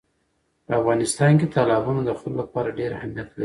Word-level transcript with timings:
په 0.65 0.71
افغانستان 0.79 1.31
کې 1.39 1.51
تالابونه 1.55 2.01
د 2.05 2.11
خلکو 2.19 2.39
لپاره 2.41 2.75
ډېر 2.79 2.89
اهمیت 2.97 3.27
لري. 3.35 3.39